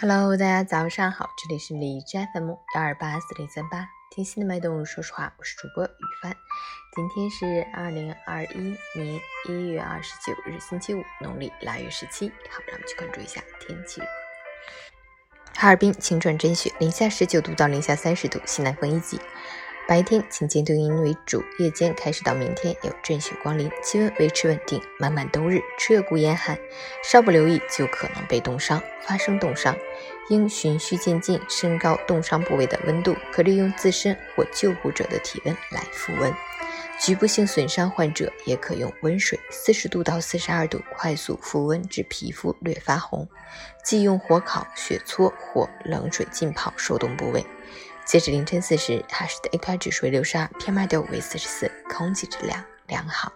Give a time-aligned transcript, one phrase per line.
[0.00, 5.88] Hello，大家早上好，这里是荔枝 FM 幺二八四零三八，听心的脉动，说实话，我是主播雨
[6.20, 6.34] 帆。
[6.96, 12.28] 今天是二零二一年一月二十九日，星期五，农历腊月十七。
[12.50, 14.02] 好，让我们去关注一下天气。
[15.54, 19.20] 哈尔滨晴转阵雪，零下十九度到零下三十度，西南风一级。
[19.86, 26.58] 白天晴间多云为主，夜间开始到明天有阵雪光临，气温维持稳定，满满冬日彻骨严寒，
[27.02, 28.80] 稍不留意就可能被冻伤。
[29.02, 29.76] 发生冻伤，
[30.30, 36.32] 应循序渐进升高冻伤部位的温度，可利用自身或救护者的体温来复温。
[36.98, 43.28] 局部性损伤患者也可用温水四十度到四十二度快速复温至皮肤略发红，
[43.84, 47.44] 忌用火烤、血搓或冷水浸泡受冻部位。
[48.04, 53.32] 截止凌晨四时，哈市的 AQI 指数为六十二，PM 二点五为四十四，空气质量良好。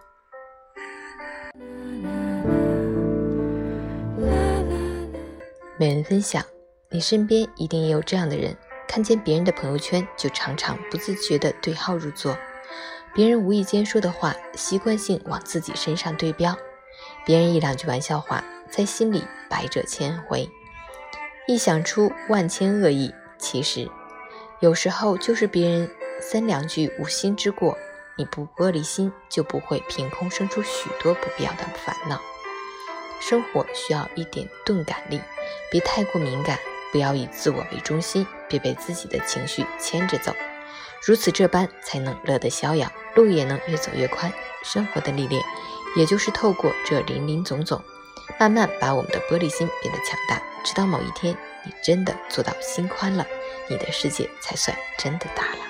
[5.77, 6.45] 每人分享，
[6.91, 8.55] 你身边一定也有这样的人，
[8.87, 12.37] 看见别人的朋友圈，就常常不自觉地对号入座。
[13.13, 16.53] 别人无意间说的话，习惯性往自己身上对标；
[17.25, 20.47] 别人一两句玩笑话，在心里百折千回，
[21.47, 23.11] 一想出万千恶意。
[23.39, 23.89] 其实。
[24.61, 27.77] 有时候就是别人三两句无心之过，
[28.17, 32.19] 你不玻璃心，就不会凭空生出许多不必要的烦恼。
[33.21, 35.21] 生活需要一点钝感力，
[35.71, 36.59] 别太过敏感，
[36.91, 40.33] 不要以自我为中心，别被自己的情绪牵着走。
[41.05, 44.29] 如此这般，才能乐得逍遥，路也能越走越宽。
[44.61, 45.41] 生活的历练，
[45.95, 47.81] 也就是透过这林林总总，
[48.37, 51.33] 慢慢把我们的玻璃心变得强大，直到某一天，
[51.65, 53.25] 你真的做到心宽了。
[53.69, 55.68] 你的世界才算真的大了。